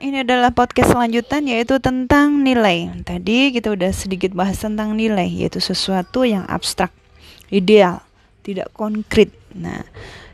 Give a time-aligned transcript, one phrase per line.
[0.00, 2.88] ini adalah podcast selanjutan yaitu tentang nilai.
[3.04, 6.92] Tadi kita udah sedikit bahas tentang nilai, yaitu sesuatu yang abstrak,
[7.52, 8.04] ideal,
[8.44, 9.32] tidak konkret.
[9.52, 9.84] Nah,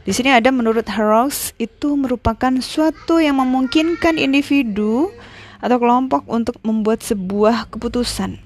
[0.07, 5.11] di sini ada menurut Harox itu merupakan suatu yang memungkinkan individu
[5.59, 8.39] atau kelompok untuk membuat sebuah keputusan.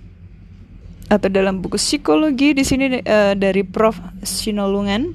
[1.10, 3.98] Atau dalam buku psikologi di sini uh, dari Prof.
[4.22, 5.10] Sinolungan,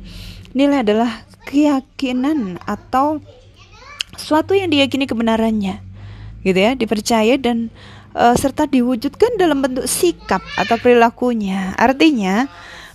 [0.51, 3.23] nilai adalah keyakinan atau
[4.17, 5.81] suatu yang diyakini kebenarannya
[6.45, 7.73] gitu ya dipercaya dan
[8.15, 11.75] uh, serta diwujudkan dalam bentuk sikap atau perilakunya.
[11.75, 12.47] Artinya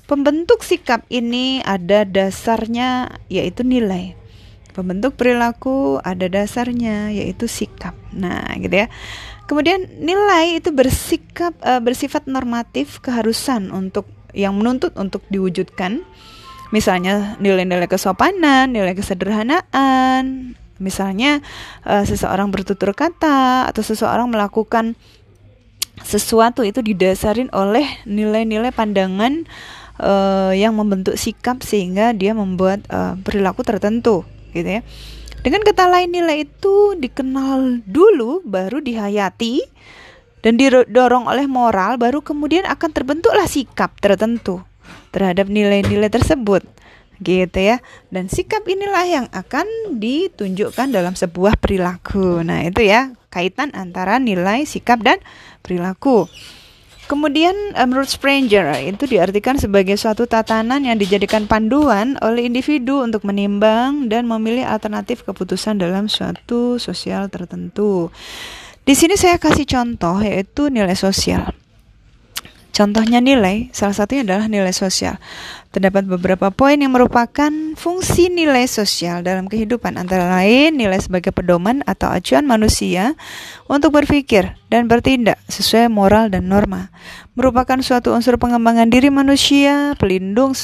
[0.08, 4.16] pembentuk sikap ini ada dasarnya yaitu nilai.
[4.70, 7.92] Pembentuk perilaku ada dasarnya yaitu sikap.
[8.14, 8.88] Nah gitu ya.
[9.50, 16.06] Kemudian nilai itu bersikap uh, bersifat normatif keharusan untuk yang menuntut untuk diwujudkan.
[16.70, 21.44] Misalnya nilai-nilai kesopanan, nilai kesederhanaan, Misalnya
[21.84, 24.96] uh, seseorang bertutur kata atau seseorang melakukan
[26.00, 29.44] sesuatu itu didasarin oleh nilai-nilai pandangan
[30.00, 34.24] uh, yang membentuk sikap sehingga dia membuat uh, perilaku tertentu,
[34.56, 34.82] gitu ya.
[35.40, 39.64] Dengan kata lain nilai itu dikenal dulu baru dihayati
[40.40, 44.60] dan didorong oleh moral baru kemudian akan terbentuklah sikap tertentu
[45.12, 46.64] terhadap nilai-nilai tersebut
[47.20, 47.80] gitu ya.
[48.08, 52.42] Dan sikap inilah yang akan ditunjukkan dalam sebuah perilaku.
[52.42, 55.22] Nah, itu ya kaitan antara nilai, sikap dan
[55.62, 56.26] perilaku.
[57.10, 63.26] Kemudian eh, menurut Spranger itu diartikan sebagai suatu tatanan yang dijadikan panduan oleh individu untuk
[63.26, 68.14] menimbang dan memilih alternatif keputusan dalam suatu sosial tertentu.
[68.86, 71.50] Di sini saya kasih contoh yaitu nilai sosial.
[72.70, 75.18] Contohnya nilai, salah satunya adalah nilai sosial.
[75.70, 81.84] Terdapat beberapa poin yang merupakan fungsi nilai sosial dalam kehidupan, antara lain nilai sebagai pedoman
[81.86, 83.14] atau acuan manusia
[83.70, 86.90] untuk berpikir dan bertindak sesuai moral dan norma.
[87.38, 90.54] Merupakan suatu unsur pengembangan diri manusia, pelindung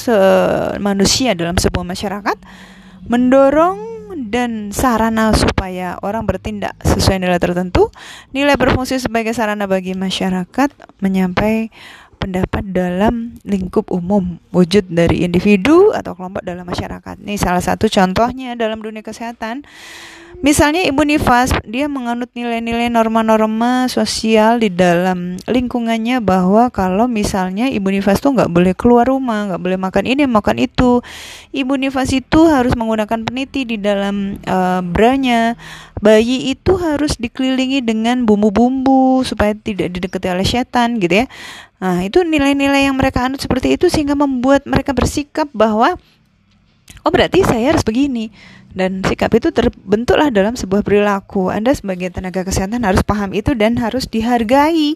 [0.83, 2.37] manusia dalam sebuah masyarakat,
[3.07, 7.93] mendorong dan sarana supaya orang bertindak sesuai nilai tertentu.
[8.33, 11.69] Nilai berfungsi sebagai sarana bagi masyarakat menyampai
[12.17, 17.21] pendapat dalam lingkup umum wujud dari individu atau kelompok dalam masyarakat.
[17.23, 19.63] Ini salah satu contohnya dalam dunia kesehatan.
[20.37, 27.89] Misalnya Ibu Nifas, dia menganut nilai-nilai norma-norma sosial di dalam lingkungannya bahwa kalau misalnya Ibu
[27.89, 31.01] Nifas tuh nggak boleh keluar rumah, nggak boleh makan ini, makan itu.
[31.57, 35.57] Ibu Nifas itu harus menggunakan peniti di dalam uh, branya.
[35.97, 41.27] Bayi itu harus dikelilingi dengan bumbu-bumbu supaya tidak didekati oleh setan gitu ya.
[41.81, 45.97] Nah, itu nilai-nilai yang mereka anut seperti itu sehingga membuat mereka bersikap bahwa
[47.01, 48.29] oh berarti saya harus begini
[48.77, 51.49] dan sikap itu terbentuklah dalam sebuah perilaku.
[51.49, 54.95] Anda sebagai tenaga kesehatan harus paham itu dan harus dihargai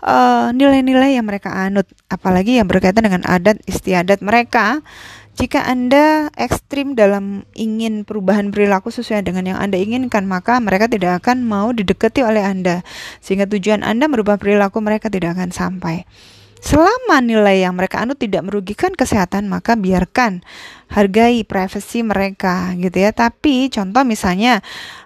[0.00, 4.80] eh, nilai-nilai uh, yang mereka anut, apalagi yang berkaitan dengan adat istiadat mereka.
[5.40, 11.24] Jika Anda ekstrim dalam ingin perubahan perilaku sesuai dengan yang Anda inginkan, maka mereka tidak
[11.24, 12.84] akan mau didekati oleh Anda,
[13.24, 16.04] sehingga tujuan Anda merubah perilaku mereka tidak akan sampai.
[16.60, 20.44] Selama nilai yang mereka anut tidak merugikan kesehatan, maka biarkan
[20.90, 23.14] hargai privasi mereka gitu ya.
[23.14, 24.58] Tapi contoh misalnya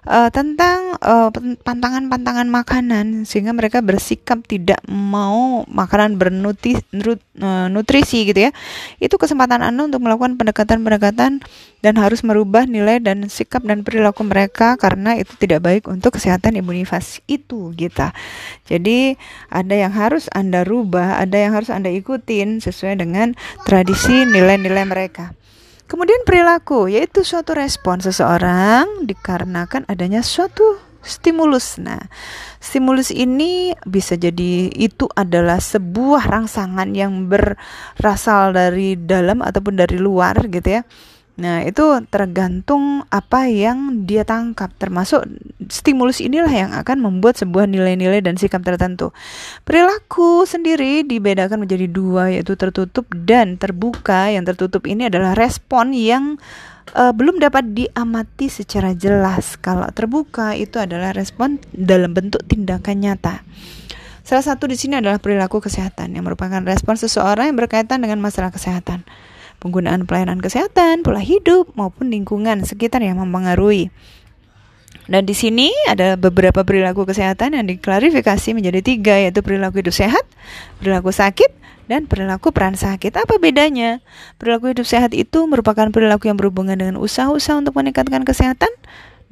[0.09, 1.29] uh, tentang uh,
[1.61, 8.51] pantangan-pantangan makanan sehingga mereka bersikap tidak mau makanan bernutrisi gitu ya.
[8.97, 11.45] Itu kesempatan Anda untuk melakukan pendekatan-pendekatan
[11.85, 16.57] dan harus merubah nilai dan sikap dan perilaku mereka karena itu tidak baik untuk kesehatan
[16.57, 18.09] imunitas itu gitu.
[18.65, 19.21] Jadi
[19.53, 23.37] ada yang harus Anda rubah, ada yang harus Anda ikutin sesuai dengan
[23.69, 25.37] tradisi nilai-nilai mereka.
[25.85, 31.77] Kemudian perilaku yaitu suatu respon seseorang dikarenakan adanya suatu stimulus.
[31.77, 32.01] Nah,
[32.57, 40.49] stimulus ini bisa jadi itu adalah sebuah rangsangan yang berasal dari dalam ataupun dari luar
[40.49, 40.83] gitu ya
[41.35, 41.83] Nah, itu
[42.15, 45.27] tergantung apa yang dia tangkap, termasuk
[45.67, 49.11] stimulus inilah yang akan membuat sebuah nilai-nilai dan sikap tertentu.
[49.67, 54.31] Perilaku sendiri dibedakan menjadi dua, yaitu tertutup dan terbuka.
[54.31, 56.39] Yang tertutup ini adalah respon yang
[56.95, 59.59] uh, belum dapat diamati secara jelas.
[59.59, 63.43] Kalau terbuka itu adalah respon dalam bentuk tindakan nyata.
[64.23, 68.55] Salah satu di sini adalah perilaku kesehatan yang merupakan respon seseorang yang berkaitan dengan masalah
[68.55, 69.03] kesehatan
[69.61, 73.93] penggunaan pelayanan kesehatan, pola hidup, maupun lingkungan sekitar yang mempengaruhi.
[75.05, 80.25] Dan di sini ada beberapa perilaku kesehatan yang diklarifikasi menjadi tiga, yaitu perilaku hidup sehat,
[80.81, 81.53] perilaku sakit,
[81.85, 83.13] dan perilaku peran sakit.
[83.13, 84.01] Apa bedanya?
[84.41, 88.73] Perilaku hidup sehat itu merupakan perilaku yang berhubungan dengan usaha-usaha untuk meningkatkan kesehatan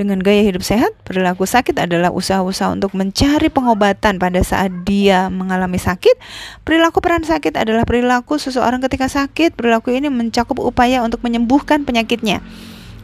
[0.03, 5.79] dengan gaya hidup sehat, perilaku sakit adalah usaha-usaha untuk mencari pengobatan pada saat dia mengalami
[5.79, 6.19] sakit.
[6.67, 9.55] Perilaku peran sakit adalah perilaku seseorang ketika sakit.
[9.55, 12.43] Perilaku ini mencakup upaya untuk menyembuhkan penyakitnya.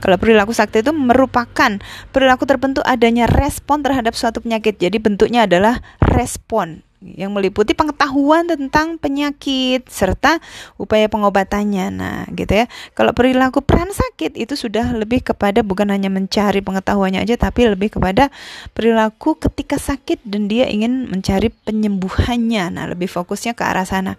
[0.02, 1.78] Kalau perilaku sakti itu merupakan
[2.10, 4.78] perilaku terbentuk adanya respon terhadap suatu penyakit.
[4.82, 10.42] Jadi bentuknya adalah respon yang meliputi pengetahuan tentang penyakit serta
[10.74, 11.86] upaya pengobatannya.
[11.94, 12.66] Nah, gitu ya.
[12.98, 17.94] Kalau perilaku peran sakit itu sudah lebih kepada bukan hanya mencari pengetahuannya aja tapi lebih
[17.94, 18.34] kepada
[18.74, 22.74] perilaku ketika sakit dan dia ingin mencari penyembuhannya.
[22.74, 24.18] Nah, lebih fokusnya ke arah sana.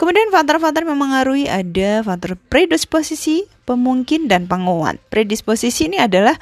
[0.00, 4.96] Kemudian faktor-faktor memengaruhi ada faktor predisposisi, pemungkin dan penguat.
[5.12, 6.40] Predisposisi ini adalah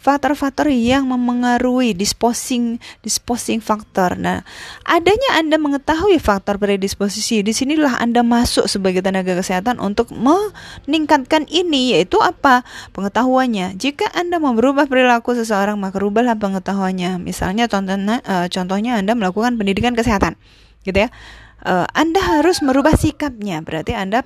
[0.00, 4.16] faktor-faktor yang memengaruhi disposing disposing faktor.
[4.16, 4.40] Nah,
[4.88, 11.94] adanya Anda mengetahui faktor predisposisi, di sinilah Anda masuk sebagai tenaga kesehatan untuk meningkatkan ini
[11.94, 12.64] yaitu apa?
[12.96, 13.76] Pengetahuannya.
[13.76, 17.20] Jika Anda mau berubah perilaku seseorang, maka rubahlah pengetahuannya.
[17.20, 20.40] Misalnya contohnya uh, contohnya Anda melakukan pendidikan kesehatan,
[20.88, 21.12] gitu ya.
[21.60, 24.24] Uh, anda harus merubah sikapnya, berarti Anda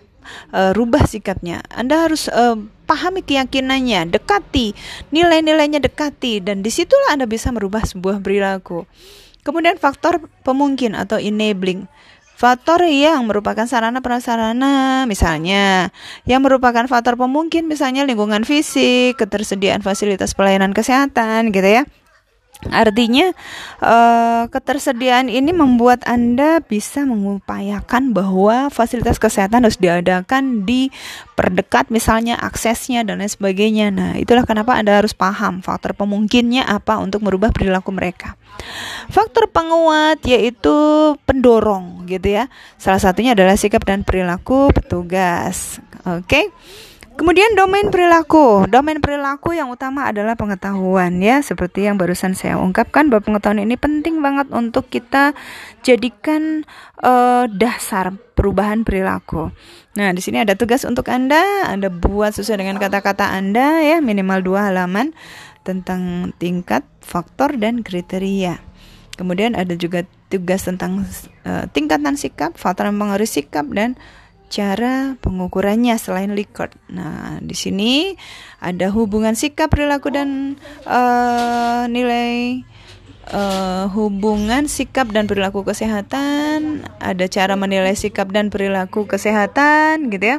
[0.55, 1.67] uh, rubah sikapnya.
[1.67, 4.77] Anda harus uh, pahami keyakinannya, dekati
[5.11, 8.85] nilai-nilainya, dekati dan di situlah Anda bisa merubah sebuah perilaku.
[9.45, 11.85] Kemudian faktor pemungkin atau enabling.
[12.35, 15.95] Faktor yang merupakan sarana prasarana, misalnya,
[16.27, 21.83] yang merupakan faktor pemungkin, misalnya lingkungan fisik, ketersediaan fasilitas pelayanan kesehatan, gitu ya.
[22.71, 23.33] Artinya
[23.83, 30.89] uh, ketersediaan ini membuat Anda bisa mengupayakan bahwa fasilitas kesehatan harus diadakan di
[31.35, 33.91] perdekat misalnya aksesnya dan lain sebagainya.
[33.91, 38.39] Nah, itulah kenapa Anda harus paham faktor pemungkinnya apa untuk merubah perilaku mereka.
[39.11, 40.75] Faktor penguat yaitu
[41.27, 42.47] pendorong gitu ya.
[42.79, 45.83] Salah satunya adalah sikap dan perilaku petugas.
[46.07, 46.25] Oke.
[46.25, 46.45] Okay?
[47.15, 48.67] Kemudian domain perilaku.
[48.67, 53.79] Domain perilaku yang utama adalah pengetahuan ya, seperti yang barusan saya ungkapkan bahwa pengetahuan ini
[53.79, 55.31] penting banget untuk kita
[55.87, 56.67] jadikan
[57.07, 59.55] uh, dasar perubahan perilaku.
[59.95, 64.43] Nah, di sini ada tugas untuk Anda, Anda buat sesuai dengan kata-kata Anda ya, minimal
[64.43, 65.15] dua halaman
[65.63, 68.59] tentang tingkat, faktor dan kriteria.
[69.15, 71.07] Kemudian ada juga tugas tentang
[71.47, 73.95] uh, tingkatan sikap, faktor yang mempengaruhi sikap dan
[74.55, 76.79] cara pengukurannya selain Likert.
[76.87, 78.15] Nah, di sini
[78.63, 80.55] ada hubungan sikap perilaku dan
[80.87, 82.63] uh, nilai
[83.35, 90.39] uh, hubungan sikap dan perilaku kesehatan, ada cara menilai sikap dan perilaku kesehatan gitu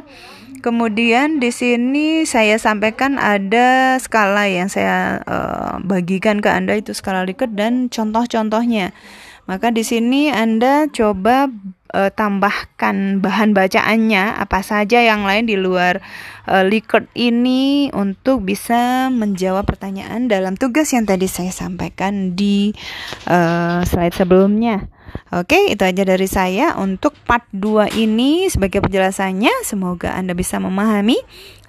[0.64, 7.28] Kemudian di sini saya sampaikan ada skala yang saya uh, bagikan ke Anda itu skala
[7.28, 8.96] Likert dan contoh-contohnya.
[9.46, 11.46] Maka di sini Anda coba
[11.92, 16.02] uh, tambahkan bahan bacaannya apa saja yang lain di luar
[16.48, 22.74] uh, Likert ini untuk bisa menjawab pertanyaan dalam tugas yang tadi saya sampaikan di
[23.30, 24.88] uh, slide sebelumnya.
[25.32, 29.64] Oke, itu aja dari saya untuk part 2 ini sebagai penjelasannya.
[29.64, 31.16] Semoga Anda bisa memahami.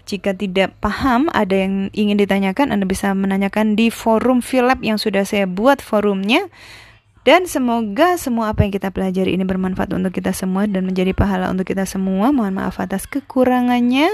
[0.07, 5.27] Jika tidak paham, ada yang ingin ditanyakan, Anda bisa menanyakan di forum Philip yang sudah
[5.27, 6.47] saya buat forumnya.
[7.27, 11.51] Dan semoga semua apa yang kita pelajari ini bermanfaat untuk kita semua dan menjadi pahala
[11.51, 12.31] untuk kita semua.
[12.31, 14.07] Mohon maaf atas kekurangannya.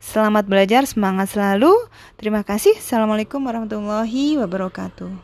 [0.00, 1.76] Selamat belajar, semangat selalu.
[2.16, 2.72] Terima kasih.
[2.80, 5.20] Assalamualaikum warahmatullahi wabarakatuh.